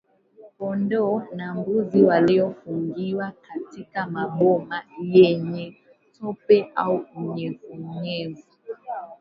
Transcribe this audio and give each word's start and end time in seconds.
kondoo 0.57 1.21
na 1.35 1.53
mbuzi 1.53 2.03
waliofungiwa 2.03 3.31
katika 3.41 4.07
maboma 4.07 4.83
yenye 5.01 5.75
tope 6.19 6.71
au 6.75 7.05
unyevunyevu 7.15 8.43